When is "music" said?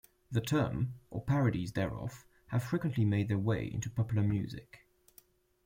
4.23-4.79